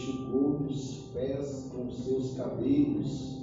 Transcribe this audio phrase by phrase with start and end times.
[0.00, 3.38] enxugou os pés com seus cabelos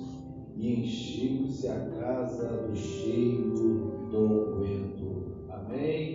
[0.55, 5.27] e encheu-se a casa do cheiro do vento.
[5.49, 6.06] Amém?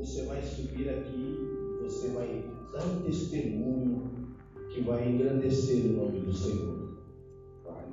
[0.00, 1.36] Você vai subir aqui,
[1.82, 4.10] você vai dar um testemunho
[4.70, 6.96] que vai engrandecer o nome do Senhor.
[7.64, 7.84] Vai.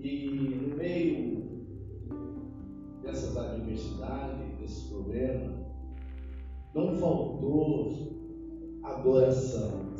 [0.00, 1.40] E no meio
[3.02, 5.52] dessas adversidades, desses problemas,
[6.74, 7.92] não faltou
[8.82, 9.90] adoração.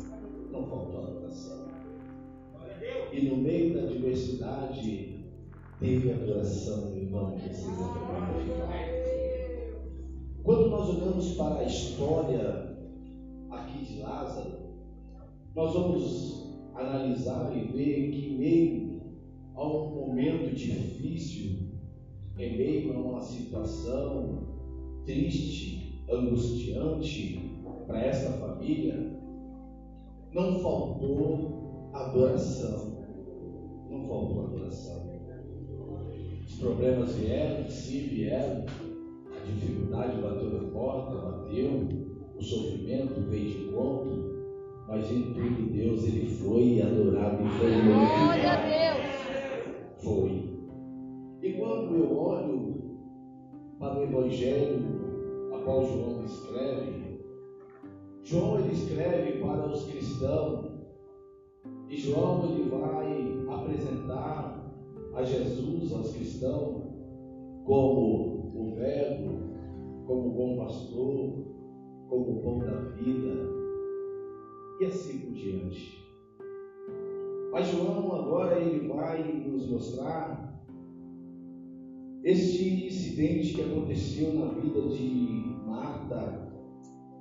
[0.51, 1.67] Não faltou adoração.
[3.13, 5.23] E no meio da adversidade,
[5.79, 9.00] teve adoração, irmão, que precisa também
[10.43, 12.75] Quando nós olhamos para a história
[13.51, 14.57] aqui de Lázaro,
[15.55, 19.01] nós vamos analisar e ver que, em meio
[19.55, 21.57] a um momento difícil,
[22.37, 24.47] em meio a uma situação
[25.05, 27.39] triste, angustiante
[27.85, 29.11] para essa família,
[30.33, 32.97] não faltou adoração.
[33.89, 35.11] Não faltou adoração.
[36.47, 38.65] Os problemas vieram, se vieram,
[39.53, 41.87] dificuldade bateu na porta, bateu,
[42.35, 44.31] o sofrimento veio de encontro,
[44.87, 48.65] mas em tudo Deus ele foi adorado e foi Glória a.
[48.65, 49.11] Deus.
[50.03, 50.51] Foi.
[51.41, 52.97] E quando eu olho
[53.79, 55.01] para o Evangelho,
[55.53, 57.21] a qual João escreve,
[58.23, 60.71] João ele escreve para os cristãos,
[61.89, 64.73] e João ele vai apresentar
[65.13, 66.83] a Jesus aos cristãos
[67.65, 68.30] como
[68.61, 69.39] o Verbo,
[70.05, 71.45] como bom pastor,
[72.09, 73.49] como pão da vida,
[74.79, 76.01] e assim por diante.
[77.51, 80.51] Mas João agora ele vai nos mostrar
[82.23, 86.49] este incidente que aconteceu na vida de Marta,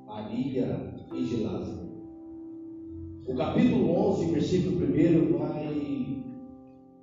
[0.07, 1.91] Maria e de Lázaro.
[3.27, 6.25] O capítulo 11, versículo 1 vai,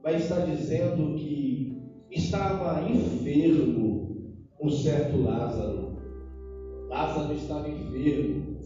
[0.03, 1.81] vai estar dizendo que
[2.11, 3.96] estava enfermo
[4.61, 5.97] um certo Lázaro.
[6.89, 8.57] Lázaro estava enfermo.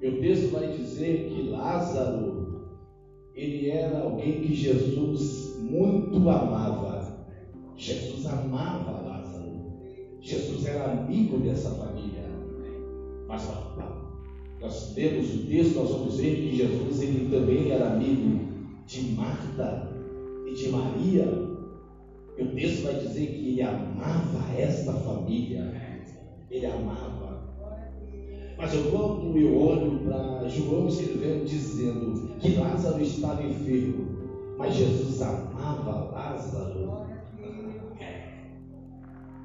[0.00, 2.70] E o texto vai dizer que Lázaro,
[3.34, 7.26] ele era alguém que Jesus muito amava.
[7.76, 9.72] Jesus amava Lázaro.
[10.20, 12.28] Jesus era amigo dessa família.
[13.26, 13.48] Mas
[14.60, 18.48] nós lemos o texto, nós vamos ver que Jesus ele também era amigo
[18.86, 19.88] de Marta
[20.46, 21.57] e de Maria.
[22.38, 25.74] E o texto vai dizer que ele amava esta família.
[26.48, 27.48] Ele amava.
[28.56, 34.06] Mas eu, quando eu olho para João escrevendo, dizendo que Lázaro estava enfermo,
[34.56, 37.06] mas Jesus amava Lázaro,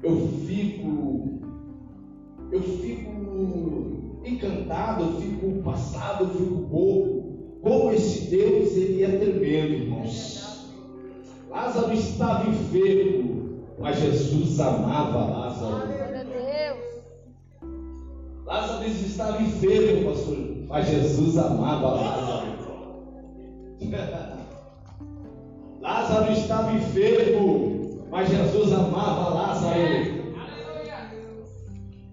[0.02, 1.40] eu fico,
[2.52, 7.24] eu fico encantado, eu fico passado, eu fico bobo.
[7.60, 8.73] Como esse Deus
[11.54, 15.88] Lázaro estava enfermo, mas Jesus amava Lázaro.
[18.44, 22.48] Lázaro estava enfermo, pastor, mas Jesus amava Lázaro.
[25.80, 30.24] Lázaro estava enfermo, mas Jesus amava Lázaro.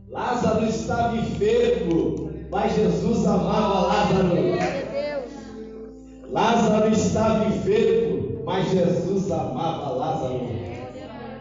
[0.07, 4.35] Lázaro estava enfermo, mas Jesus amava Lázaro.
[6.29, 8.10] Lázaro estava enfermo,
[8.43, 10.39] mas Jesus amava Lázaro.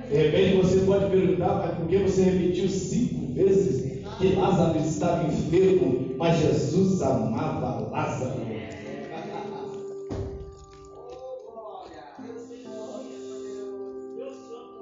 [0.08, 5.26] De repente você pode perguntar, mas por que você repetiu cinco vezes que Lázaro estava
[5.26, 6.14] enfermo?
[6.18, 8.50] Mas Jesus amava Lázaro.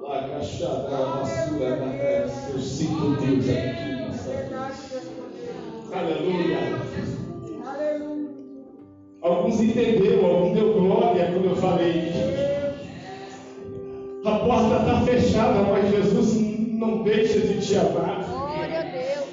[0.09, 0.29] Eu
[5.91, 6.57] Aleluia.
[9.21, 10.18] Alguns entenderam
[14.79, 16.35] porta está fechada, mas Jesus
[16.73, 18.23] não deixa de te amar.
[18.23, 19.27] Glória a Deus.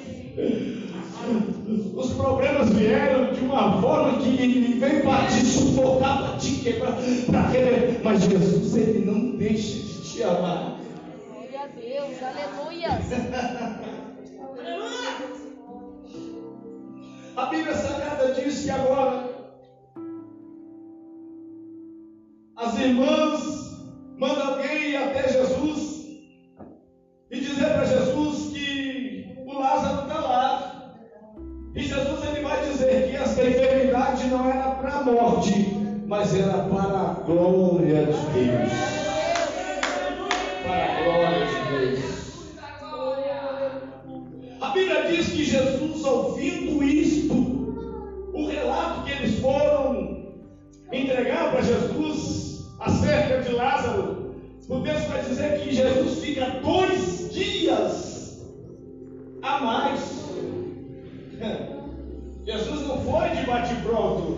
[1.95, 6.97] Os problemas vieram de uma forma que ele veio para te sufocar, para te quebrar,
[7.29, 8.01] para querer.
[8.03, 10.79] Mas Jesus, ele não deixa de te amar.
[11.29, 12.17] Glória a Deus.
[12.23, 13.01] Aleluia.
[17.35, 19.29] A Bíblia Sagrada diz que agora
[22.55, 23.46] as irmãs
[24.17, 26.05] mandam alguém até Jesus
[27.29, 30.93] e dizer para Jesus que o Lázaro está lá.
[31.75, 35.53] E Jesus ele vai dizer que essa enfermidade não era para a morte,
[36.07, 38.71] mas era para a glória de Deus.
[40.63, 42.17] Para a glória de Deus.
[44.59, 45.76] A Bíblia diz que Jesus,
[54.69, 58.45] o texto vai dizer que Jesus fica dois dias
[59.41, 59.99] a mais.
[62.45, 64.37] Jesus não foi de bate-pronto.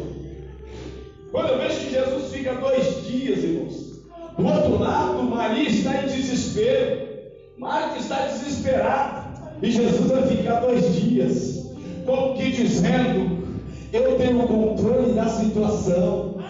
[1.31, 3.99] Quando eu vejo que Jesus fica dois dias, irmãos,
[4.37, 7.07] do outro lado, Maria está em desespero,
[7.57, 9.29] Marta está desesperada,
[9.61, 11.71] e Jesus vai ficar dois dias,
[12.05, 13.47] como que dizendo:
[13.93, 16.37] Eu tenho controle da situação.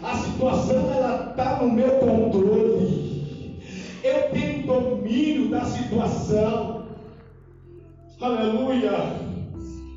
[0.00, 3.62] A situação ela está no meu controle.
[4.02, 6.88] Eu tenho domínio da situação.
[8.20, 8.90] Aleluia.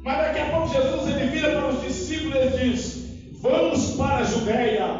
[0.03, 4.23] Mas daqui a pouco Jesus ele vira para os discípulos e diz: Vamos para a
[4.23, 4.99] Judéia,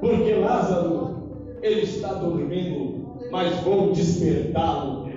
[0.00, 5.12] porque Lázaro ele está dormindo, mas vou despertá-lo.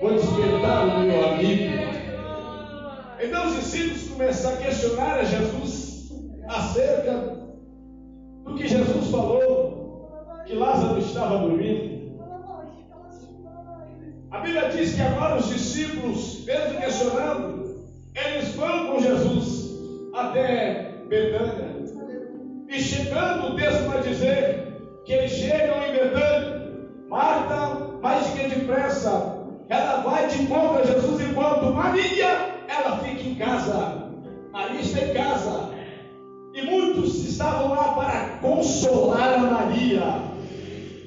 [0.00, 1.64] Vou despertá-lo, meu amigo.
[3.20, 6.12] Então os discípulos começaram a questionar a Jesus
[6.48, 7.40] acerca
[8.44, 9.69] do que Jesus falou,
[10.50, 12.18] que Lázaro estava dormindo.
[14.32, 17.84] A Bíblia diz que agora os discípulos, mesmo questionando,
[18.16, 19.70] eles vão com Jesus
[20.12, 21.70] até Betânia.
[22.68, 26.60] E chegando, o texto vai dizer que eles chegam em Betânia.
[27.08, 29.36] Marta, mais que depressa,
[29.68, 34.10] ela vai de encontro a Jesus, enquanto Maria, ela fica em casa.
[34.52, 35.70] Maria está em casa.
[36.54, 40.29] E muitos estavam lá para consolar a Maria.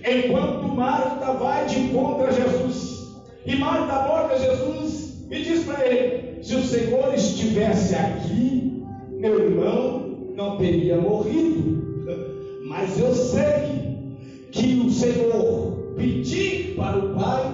[0.06, 3.14] Enquanto Marta vai de encontro a Jesus.
[3.46, 10.32] E Marta aborda Jesus e diz para ele: Se o Senhor estivesse aqui, meu irmão
[10.36, 11.84] não teria morrido.
[12.68, 14.18] Mas eu sei
[14.52, 17.54] que o Senhor pedir para o Pai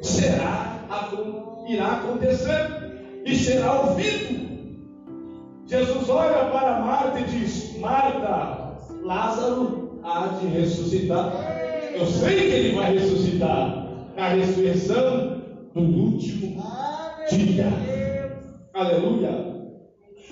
[0.00, 0.86] será,
[1.68, 4.42] irá acontecer e será ouvido.
[5.66, 11.51] Jesus olha para Marta e diz: Marta, Lázaro há de ressuscitar.
[12.02, 15.40] Eu sei que ele vai ressuscitar na ressurreição
[15.72, 16.60] do último
[17.30, 17.72] dia.
[18.74, 19.30] Aleluia.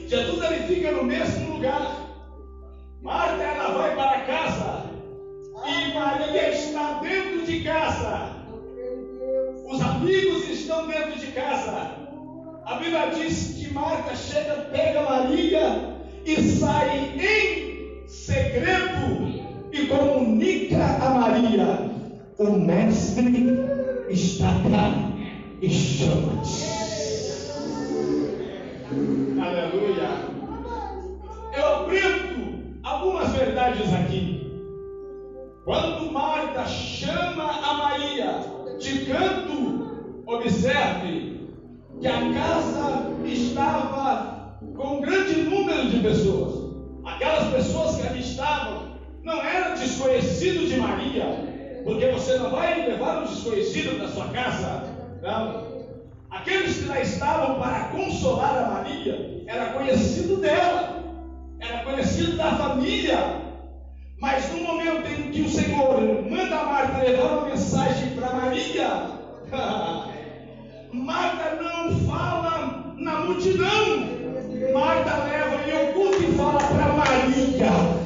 [0.05, 2.11] Jesus ele fica no mesmo lugar.
[3.01, 4.85] Marta ela vai para casa
[5.65, 8.31] e Maria está dentro de casa.
[9.71, 11.93] Os amigos estão dentro de casa.
[12.65, 19.30] A Bíblia diz que Marta chega, pega Maria e sai em segredo
[19.73, 21.91] e comunica a Maria:
[22.39, 23.59] O Mestre
[24.09, 25.11] está cá
[25.61, 26.65] e chama-te.
[29.41, 30.11] Aleluia.
[31.57, 34.41] Eu aprendo algumas verdades aqui.
[35.65, 38.41] Quando Marta chama a Maria
[38.79, 41.49] de canto, observe
[42.01, 46.71] que a casa estava com um grande número de pessoas.
[47.05, 48.80] Aquelas pessoas que ali estavam
[49.23, 51.25] não eram desconhecidos de Maria,
[51.85, 54.83] porque você não vai levar um desconhecido da sua casa.
[55.23, 55.71] Não.
[56.31, 61.03] Aqueles que lá estavam para consolar a Maria era conhecido dela,
[61.59, 63.41] era conhecido da família.
[64.21, 66.01] Mas no momento em que o Senhor
[66.31, 69.07] manda Marta levar uma mensagem para Maria,
[70.93, 74.21] Marta não fala na multidão.
[74.75, 78.00] Marta leva em oculto e fala para Maria.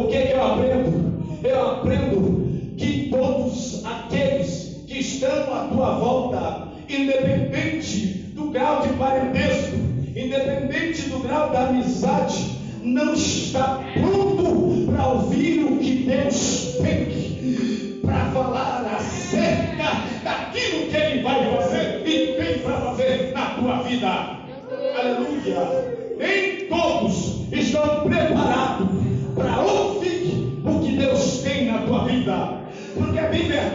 [0.00, 1.38] O que, é que eu aprendo?
[1.44, 9.76] Eu aprendo que todos aqueles que estão à tua volta, independente do grau de parentesco,
[10.16, 13.89] independente do grau da amizade, não está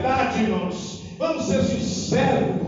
[0.05, 1.01] verdade, irmãos.
[1.17, 2.61] Vamos ser sinceros.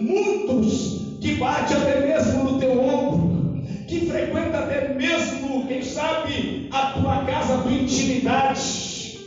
[0.00, 6.86] Muitos que batem até mesmo no teu ombro, que frequentam até mesmo, quem sabe, a
[6.92, 9.20] tua casa, a tua intimidade.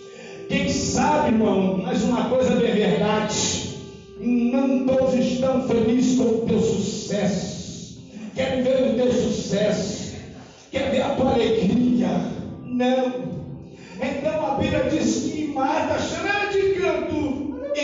[0.49, 3.69] Quem sabe, irmão, mas uma coisa é verdade.
[4.19, 7.99] Não todos estão felizes com o teu sucesso.
[8.35, 10.15] Querem ver o teu sucesso.
[10.71, 12.09] Quer ver a tua alegria.
[12.65, 13.35] Não.
[14.01, 15.97] Então a Bíblia diz que Marta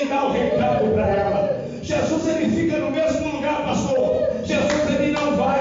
[0.01, 1.61] e dá o recado para ela.
[1.81, 4.27] Jesus ele fica no mesmo lugar, pastor.
[4.43, 5.59] Jesus ele não vai.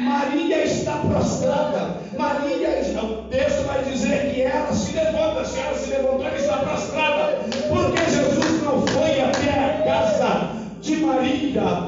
[0.00, 1.96] Maria está prostrada.
[2.16, 2.68] Maria,
[3.02, 5.44] o texto vai dizer que ela se levanta.
[5.44, 7.38] Se ela se levantou, ela está prostrada.
[7.68, 10.50] Porque Jesus não foi até a casa
[10.80, 11.87] de Maria.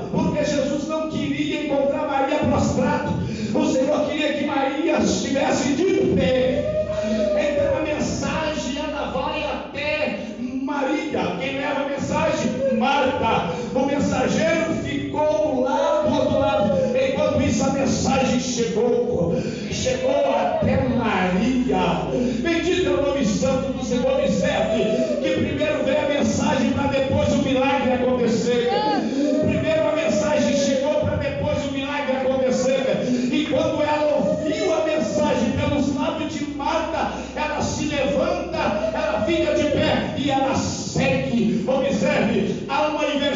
[40.21, 41.65] De pé e ela segue.
[41.67, 43.30] Observe, há uma inversão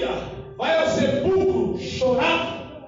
[0.00, 2.86] Maria, vai ao sepulcro chorar.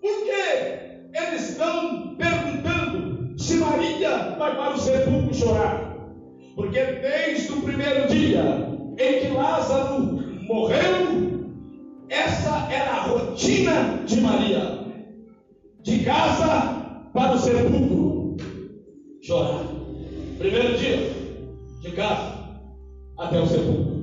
[0.00, 1.08] Por quê?
[1.14, 5.94] Eles estão perguntando se Maria vai para o sepulcro chorar.
[6.56, 11.50] Porque desde o primeiro dia em que Lázaro morreu,
[12.08, 14.84] essa era a rotina de Maria.
[15.82, 18.36] De casa para o sepulcro
[19.22, 19.64] chorar.
[20.38, 20.98] Primeiro dia,
[21.80, 22.34] de casa
[23.16, 23.93] até o sepulcro.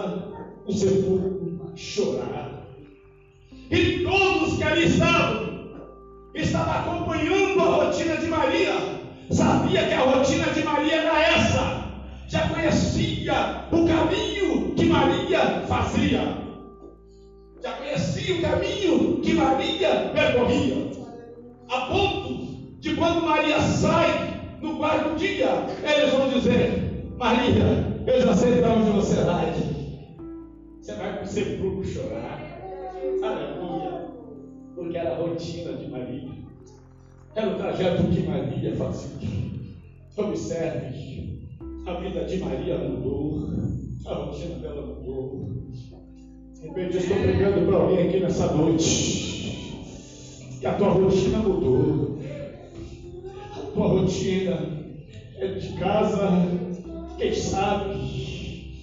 [0.00, 0.22] Casa
[0.66, 2.66] o sepulcro chorar.
[3.70, 5.50] E todos que ali estavam
[6.34, 8.74] estavam acompanhando a rotina de Maria.
[9.30, 11.84] Sabia que a rotina de Maria era essa.
[12.28, 16.38] Já conhecia o caminho que Maria fazia.
[17.62, 20.90] Já conhecia o caminho que Maria percorria.
[21.68, 28.34] A ponto de quando Maria sai no quarto dia, eles vão dizer: Maria, eu já
[28.34, 29.69] sei para onde você vai.
[30.90, 32.60] Você vai para o sepulcro chorar.
[33.22, 34.08] Aleluia.
[34.74, 36.30] Porque era a rotina de Maria.
[37.36, 39.16] Era o trajeto que Maria fazia.
[40.16, 41.48] Observe,
[41.86, 43.50] a vida de Maria mudou.
[44.04, 45.48] A rotina dela mudou.
[46.54, 50.58] De repente eu estou pregando para alguém aqui nessa noite.
[50.58, 52.18] Que a tua rotina mudou.
[53.52, 54.58] A tua rotina
[55.38, 56.30] é de casa,
[57.16, 58.74] quem sabe,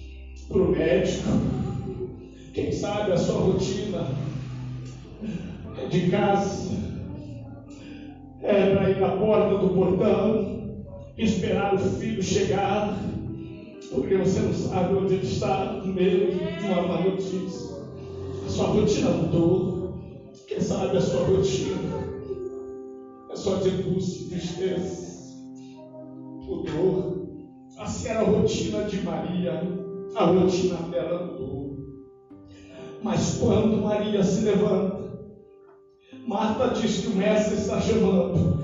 [0.48, 1.57] para o médico.
[2.58, 4.04] Quem sabe a sua rotina
[5.76, 6.74] é de casa,
[8.42, 10.44] é para ir na porta do portão,
[11.16, 12.92] esperar o filho chegar,
[13.92, 17.72] porque você não sabe onde ele está no meio de uma má notícia.
[18.44, 19.94] A sua rotina mudou.
[20.48, 21.88] Quem sabe a sua rotina
[23.30, 25.38] é só de angústia, tristeza,
[26.48, 27.06] o dor.
[27.76, 29.60] Assim era a rotina de Maria,
[30.16, 31.67] a rotina dela mudou.
[33.02, 35.08] Mas quando Maria se levanta,
[36.24, 38.58] Marta diz que o mestre está chamando.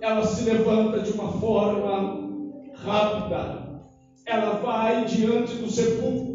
[0.00, 2.10] Ela se levanta de uma forma
[2.74, 3.62] rápida.
[4.26, 6.32] Ela vai diante do sepulcro.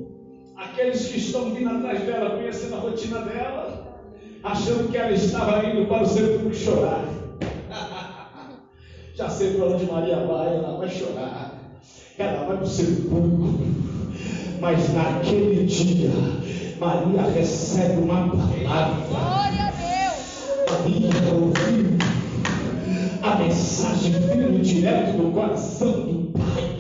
[0.56, 3.68] Aqueles que estão vindo atrás dela, conhecendo a rotina dela,
[4.44, 7.04] achando que ela estava indo para o sepulcro chorar.
[9.14, 11.52] Já sei para onde Maria vai, ela vai chorar.
[12.18, 13.58] Ela vai para o sepulcro.
[14.60, 16.10] Mas naquele dia,
[16.80, 19.08] Maria recebe uma palavra.
[19.10, 20.18] Glória a Deus.
[20.70, 21.98] Maria ouviu
[23.24, 26.78] a mensagem vindo direto do coração do Pai.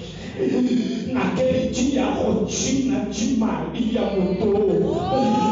[1.11, 4.69] Naquele dia a rotina de Maria mudou.
[4.69, 5.46] Enquanto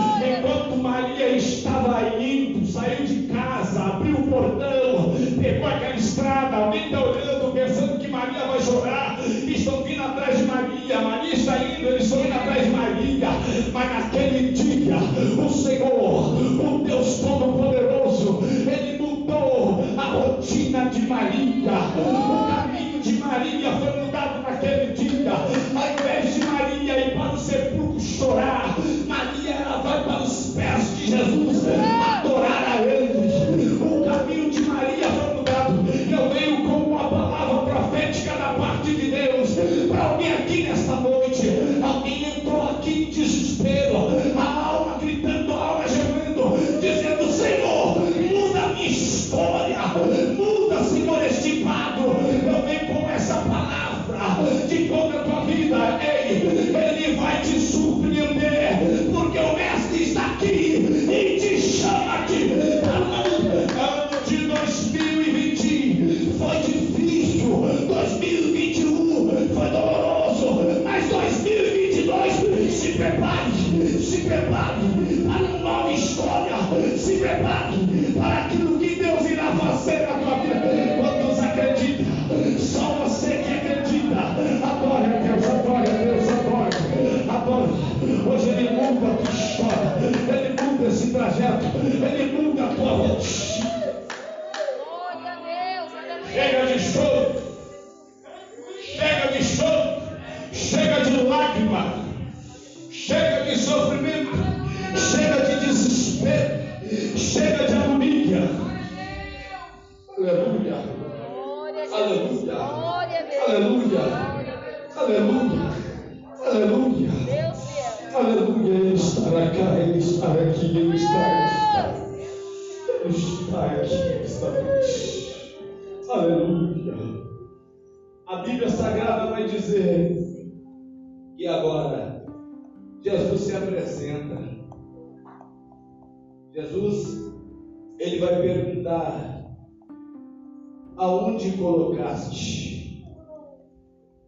[140.97, 143.03] aonde colocaste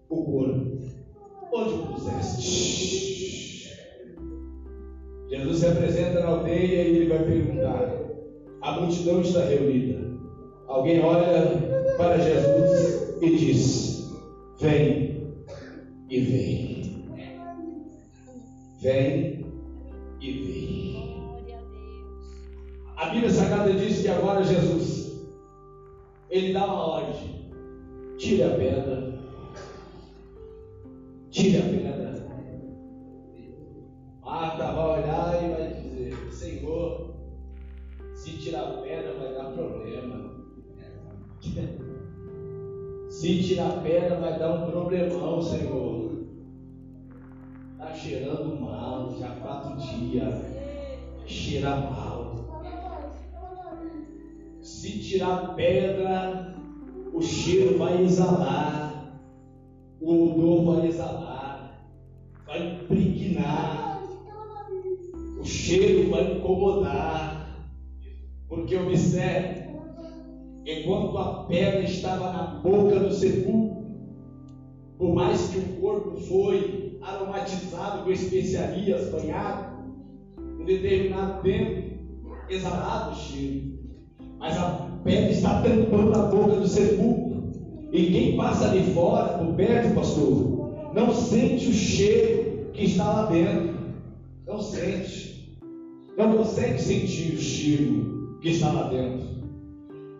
[0.09, 0.77] o corpo?
[1.53, 2.77] Onde puseste?
[5.29, 8.07] Jesus se apresenta na aldeia e ele vai perguntar:
[8.61, 10.07] a multidão está reunida.
[10.67, 14.11] Alguém olha para Jesus e diz:
[14.59, 15.07] Vem
[16.09, 16.77] e vem.
[18.81, 19.45] Vem
[20.21, 20.77] e vem.
[22.95, 24.86] A Bíblia Sagrada diz que agora Jesus,
[26.29, 27.51] ele dá uma ordem:
[28.17, 29.19] tire a pedra,
[31.29, 32.07] tire a pedra.
[34.21, 37.15] Marta vai olhar e vai dizer: Senhor,
[38.13, 40.37] se tirar a pedra vai dar problema.
[43.09, 46.11] Se tirar a pedra vai dar um problemão, Senhor.
[47.71, 50.35] Está cheirando mal, já quatro dias.
[51.25, 52.16] Cheira mal.
[54.77, 56.53] Se tirar pedra,
[57.11, 59.19] o cheiro vai exalar,
[59.99, 61.83] o odor vai exalar,
[62.45, 64.03] vai impregnar,
[65.39, 67.67] o cheiro vai incomodar,
[68.47, 69.65] porque observe,
[70.63, 73.83] enquanto a pedra estava na boca do sepulcro,
[74.99, 79.75] por mais que o corpo foi aromatizado com especiarias, banhado,
[80.39, 81.97] um determinado tempo,
[82.47, 83.76] exalado o cheiro.
[84.39, 87.51] Mas a pedra está tampando a boca do sepulcro.
[87.91, 93.25] E quem passa ali fora, por perto, pastor, não sente o cheiro que está lá
[93.27, 93.77] dentro.
[94.45, 95.57] Não sente.
[96.17, 98.37] Não consegue sentir o cheiro.
[98.41, 99.27] que está lá dentro.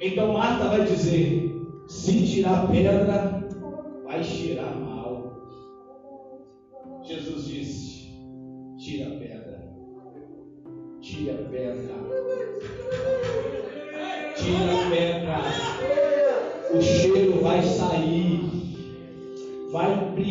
[0.01, 1.51] Então Marta vai dizer:
[1.87, 3.47] se tirar pedra,
[4.05, 5.41] vai cheirar mal.
[7.03, 8.11] Jesus disse:
[8.77, 9.73] tira a pedra,
[11.01, 11.95] tira a pedra,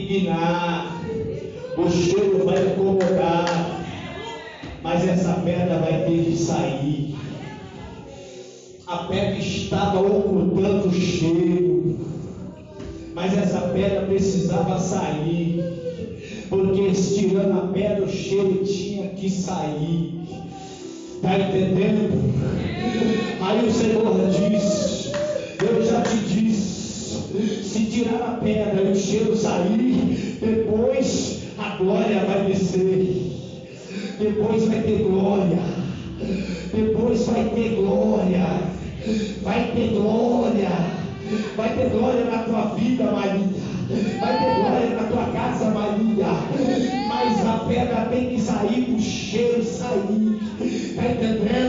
[0.03, 1.01] impregnar,
[1.77, 3.85] o cheiro vai incomodar,
[4.83, 7.17] mas essa pedra vai ter que sair
[8.87, 11.99] a pedra estava ocultando o cheiro,
[13.15, 15.61] mas essa pedra precisava sair,
[16.49, 20.21] porque estirando a pedra o cheiro tinha que sair.
[21.17, 22.33] Está entendendo?
[23.41, 24.86] Aí o Senhor diz:
[31.79, 33.33] glória vai descer,
[34.19, 35.63] depois vai ter glória,
[36.73, 38.77] depois vai ter glória.
[39.43, 40.69] Vai ter glória.
[41.57, 43.47] Vai ter glória na tua vida, Maria.
[44.21, 46.27] Vai ter glória na tua casa, Maria.
[47.09, 50.41] Mas a pedra tem que sair para o cheiro sair.
[50.61, 51.66] Está entendendo?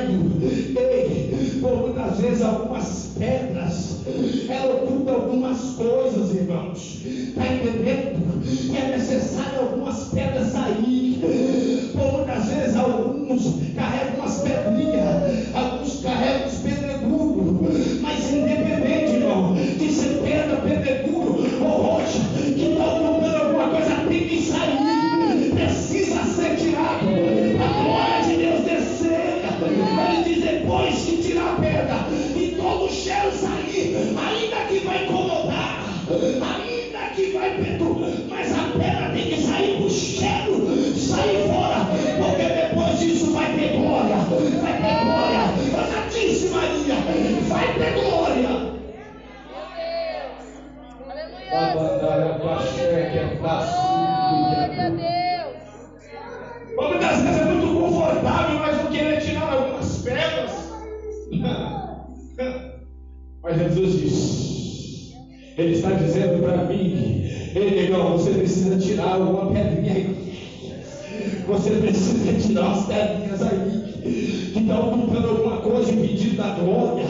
[63.49, 65.13] Mas Jesus diz,
[65.57, 67.23] Ele está dizendo para mim,
[67.55, 71.43] Ele, negão, você precisa tirar alguma pedrinha aí.
[71.47, 77.05] Você precisa tirar as pedrinhas aí que está ocupando alguma coisa impedindo da glória,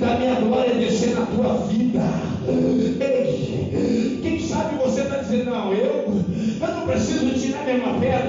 [0.00, 2.00] da minha glória descer na tua vida.
[2.98, 6.06] Ei, quem sabe você está dizendo, não, eu,
[6.58, 8.25] eu não preciso tirar nenhuma pedra,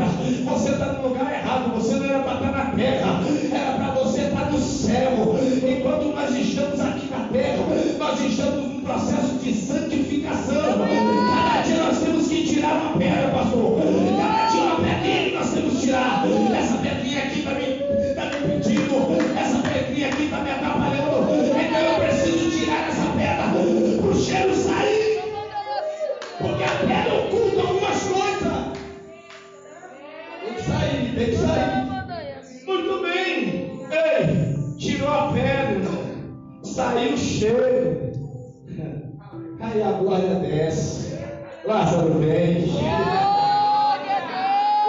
[42.07, 42.71] Lázaro vem.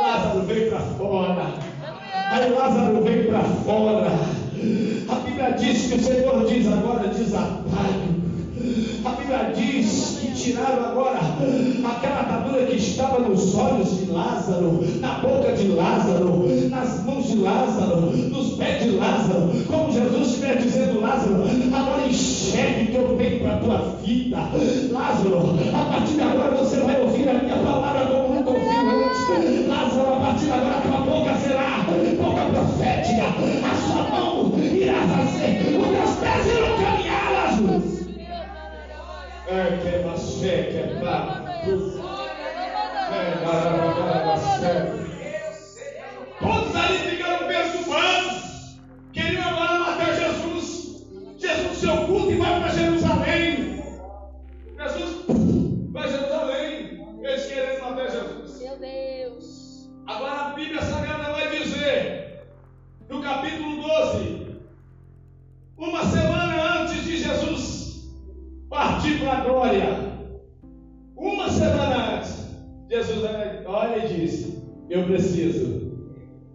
[0.00, 1.54] Lázaro vem para fora.
[2.30, 4.12] Aí Lázaro vem para fora.
[5.08, 8.18] A Bíblia diz que o Senhor diz agora desatalho.
[9.04, 15.14] A Bíblia diz que tiraram agora aquela atadura que estava nos olhos de Lázaro, na
[15.14, 21.00] boca de Lázaro, nas mãos de Lázaro, nos pés de Lázaro, como Jesus estiver dizendo,
[21.00, 24.38] Lázaro, agora enxergue o que eu tenho para a tua vida.
[24.92, 26.67] Lázaro, a partir de agora você
[39.68, 40.68] É que você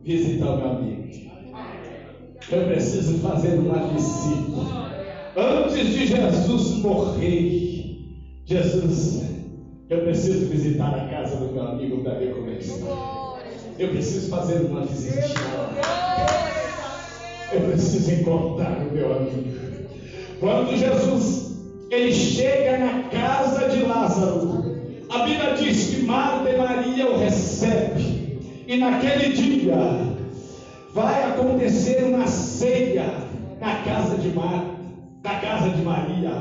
[0.03, 1.03] visitar o meu amigo.
[2.51, 4.83] Eu preciso fazer uma visita.
[5.35, 7.95] Antes de Jesus morrer,
[8.45, 9.23] Jesus,
[9.89, 12.85] eu preciso visitar a casa do meu amigo para ver como é ele está.
[13.79, 15.23] Eu preciso fazer uma visita.
[17.53, 19.53] Eu preciso encontrar o meu amigo.
[20.39, 21.53] Quando Jesus
[21.89, 24.75] ele chega na casa de Lázaro,
[25.09, 27.92] a Bíblia diz que Marta e Maria o recebem.
[28.65, 29.75] E naquele dia
[30.93, 33.13] vai acontecer uma ceia
[33.59, 34.65] na casa de, Mar...
[35.21, 36.31] na casa de Maria.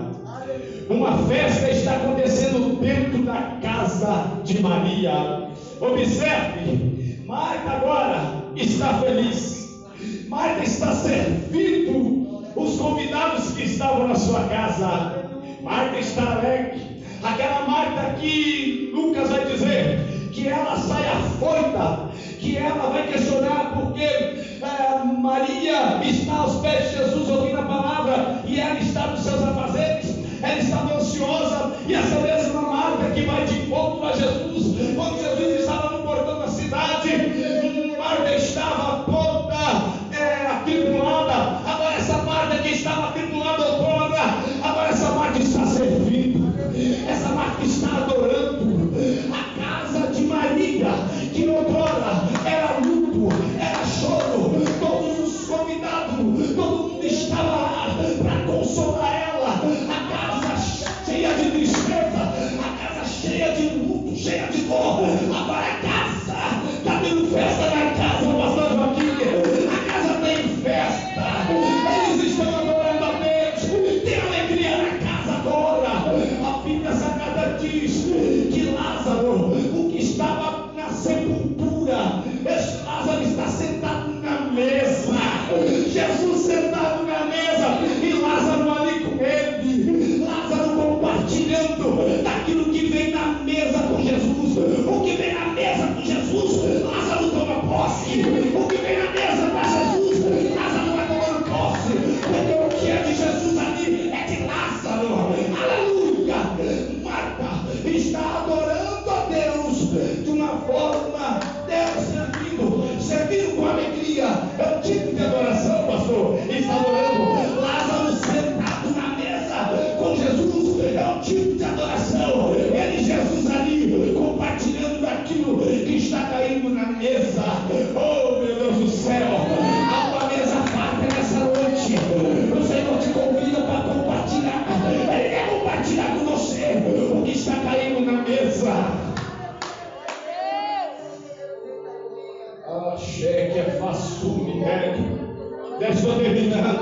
[0.88, 5.48] Uma festa está acontecendo dentro da casa de Maria.
[5.80, 9.84] Observe, Marta agora está feliz.
[10.28, 15.24] Marta está servindo os convidados que estavam na sua casa.
[15.60, 17.02] Marta está alegre.
[17.22, 22.11] Aquela Marta que Lucas vai dizer que ela sai afoita
[22.42, 27.62] que ela vai questionar porque eh, é, Maria está aos pés de Jesus ouvindo a
[27.62, 32.41] palavra e ela está nos seus afazeres, ela estava ansiosa e essa mesma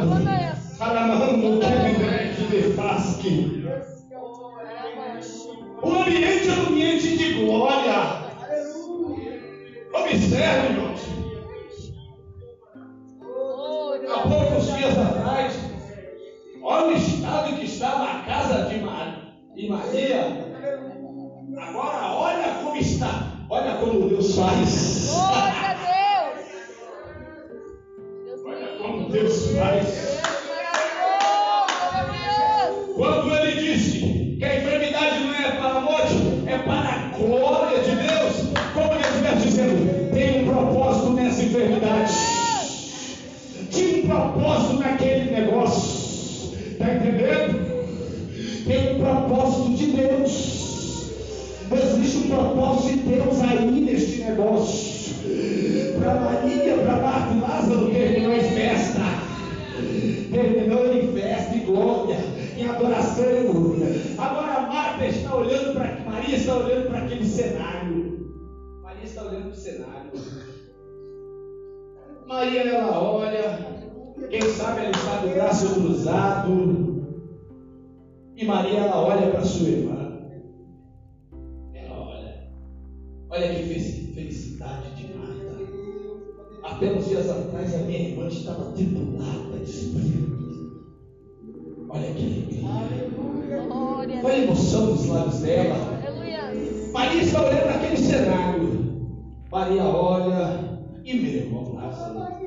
[0.01, 0.40] Hallelujah.
[72.31, 73.59] Maria, ela olha,
[74.31, 77.05] quem sabe ela está do braço cruzado.
[78.37, 80.17] E Maria, ela olha para sua irmã.
[81.75, 82.49] Ela olha.
[83.31, 85.59] Olha que felicidade de Marta.
[86.63, 90.31] Até uns dias atrás, a minha irmã estava tribulada de espírito.
[91.89, 94.23] Olha que alegria.
[94.23, 96.01] Foi a emoção dos lábios dela.
[96.93, 98.71] Maria está olhando para aquele cenário.
[99.51, 100.70] Maria olha
[101.11, 102.40] 并没有什么不太。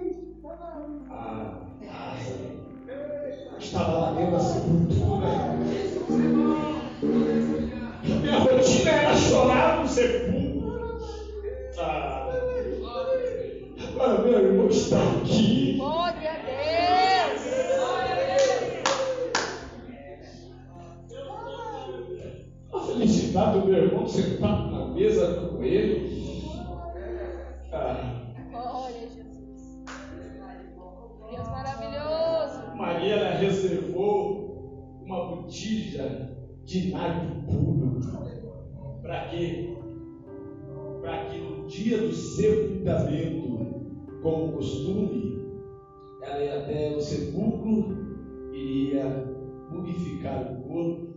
[49.04, 51.14] era mumificar o corpo.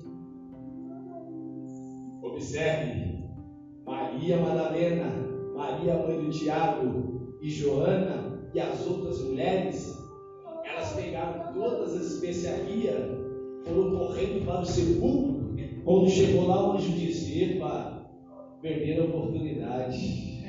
[2.22, 3.24] Observe,
[3.84, 5.06] Maria Madalena,
[5.54, 9.96] Maria mãe do Tiago e Joana e as outras mulheres,
[10.64, 13.04] elas pegaram todas as especiarias,
[13.64, 15.54] foram correndo para o sepulcro.
[15.84, 18.10] Quando chegou lá, o anjo disse: Epa,
[18.60, 20.26] perderam a oportunidade.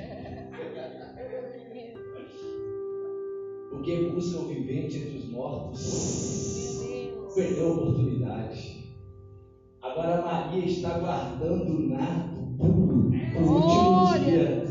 [3.69, 6.77] Porque buscam vivente entre os mortos
[7.38, 8.84] perdeu a oportunidade.
[9.84, 14.65] Agora Maria está guardando o nato puro para o último dia.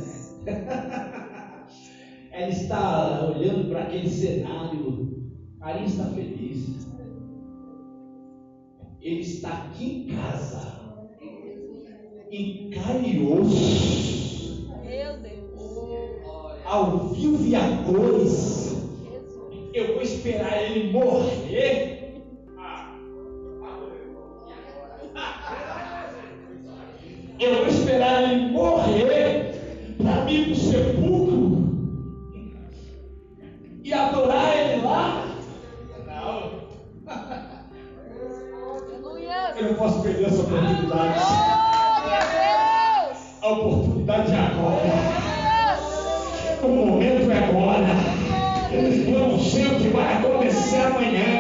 [2.33, 5.31] Ela está olhando para aquele cenário.
[5.59, 6.89] Maria está feliz.
[9.01, 10.75] Ele está aqui em casa.
[12.33, 13.45] Encalhou.
[14.85, 16.65] Meu Deus.
[16.65, 18.75] Ao vivo e a cores.
[19.73, 21.96] Eu vou esperar ele morrer
[27.39, 29.55] Eu vou esperar ele morrer
[29.99, 31.67] para mim para o sepulcro
[33.85, 35.37] e adorar ele lá?
[36.07, 36.51] Não.
[39.59, 41.21] Eu não posso perder essa oportunidade.
[43.43, 44.81] A oportunidade é agora.
[46.63, 47.85] O momento é agora.
[48.73, 51.36] Eu não sei o que vai acontecer amanhã.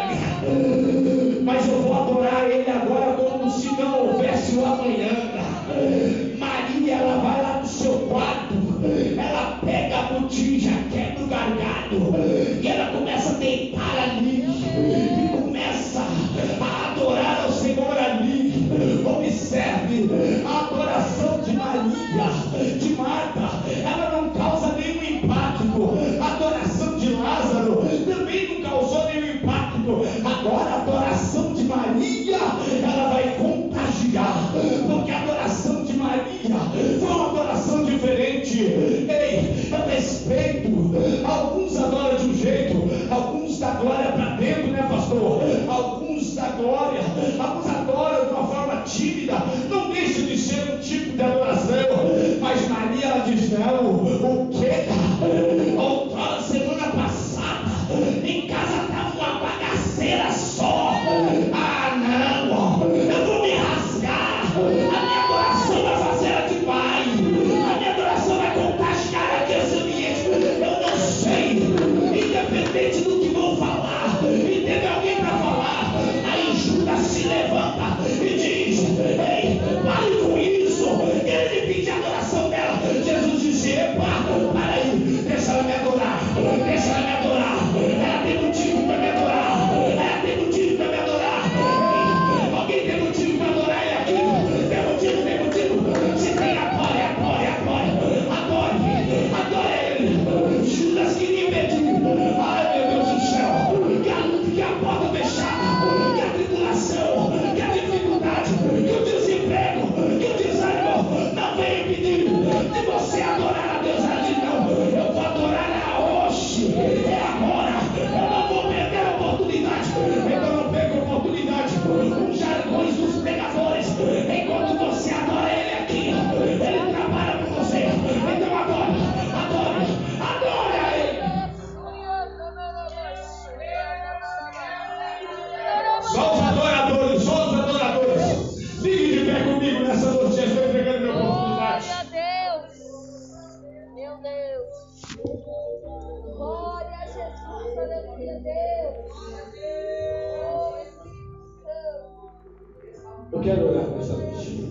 [153.36, 154.65] Eu quero orar nessa noite.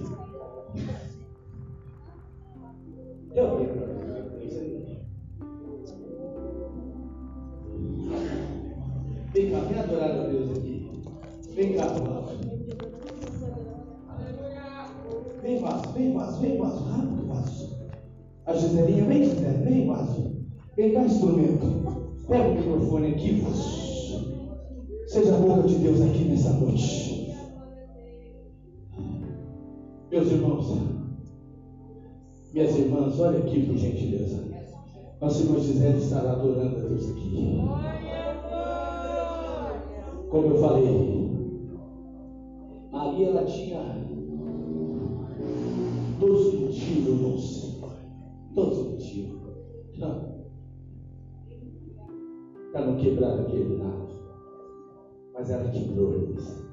[32.55, 34.41] Minhas irmãs, olha aqui por gentileza.
[35.19, 37.59] Mas se nós quisermos estar adorando a Deus aqui.
[40.29, 41.35] Como eu falei,
[42.93, 44.07] Maria ela tinha
[46.17, 47.81] todos os motivos, irmãos.
[48.55, 49.41] Todos os motivos.
[52.71, 54.07] Para não quebrar aquele nada.
[55.33, 56.63] Mas ela quebrou, irmãos.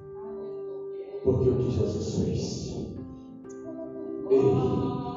[1.25, 2.89] Porque o que Jesus fez.
[4.31, 5.12] Ei.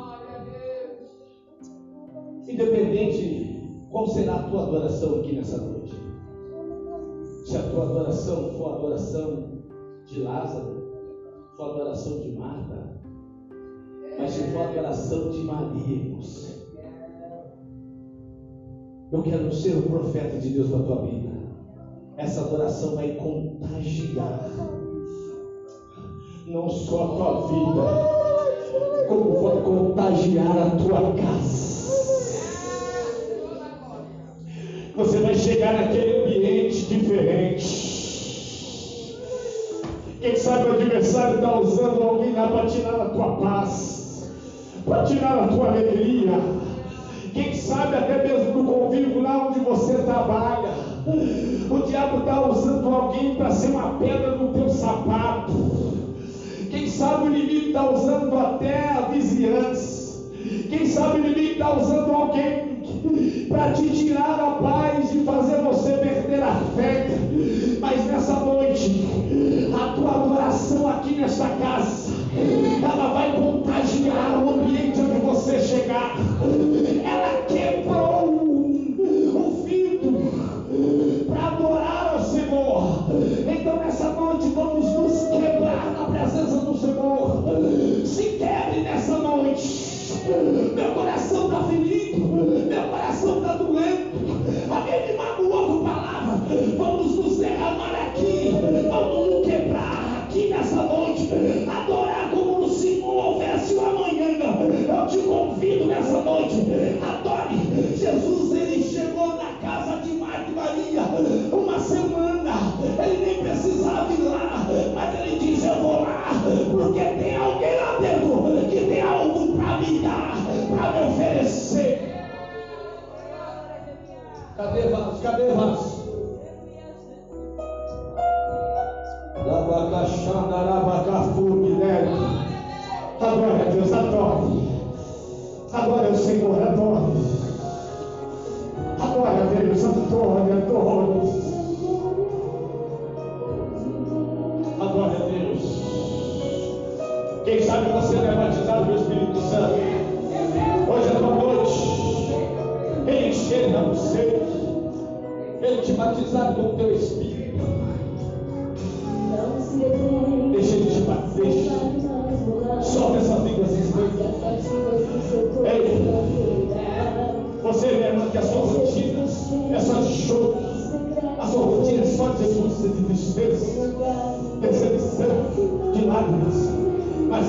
[2.47, 5.93] Independente qual será a tua adoração aqui nessa noite.
[7.45, 9.43] Se a tua adoração for a adoração
[10.05, 10.83] de Lázaro,
[11.57, 13.01] for a adoração de Marta,
[14.17, 16.15] mas se for a adoração de Maria.
[19.11, 21.29] Eu quero ser o profeta de Deus na tua vida.
[22.17, 24.49] Essa adoração vai contagiar
[26.47, 31.65] não só a tua vida, como vai contagiar a tua casa.
[34.95, 35.35] Você vai
[35.65, 37.95] chegar naquele ambiente diferente.
[40.21, 44.31] Quem sabe o adversário está usando alguém lá para tirar a tua paz,
[44.85, 46.39] para tirar a tua alegria.
[47.33, 50.69] Quem sabe até mesmo no convívio lá onde você trabalha.
[51.07, 55.53] O diabo está usando alguém para ser uma pedra no teu sapato.
[56.69, 60.31] Quem sabe o inimigo está usando até a vizinhança.
[60.69, 62.74] Quem sabe o inimigo está usando alguém
[63.47, 67.07] para te tirar a paz e fazer você perder a fé.
[67.79, 69.07] Mas nessa noite,
[69.73, 72.13] a tua adoração aqui nesta casa,
[72.83, 74.64] ela vai contagiar o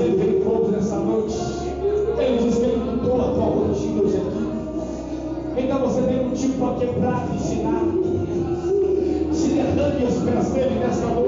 [0.01, 1.37] Ele veio todos nessa noite.
[2.19, 5.63] Ele diz que Ele mudou a tua rotina hoje aqui.
[5.63, 7.85] Então você tem um tipo a quebrar, ensinar.
[9.33, 11.26] Se derrame os pés dele nessa noite.